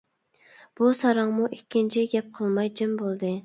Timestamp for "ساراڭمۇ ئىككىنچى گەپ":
1.01-2.35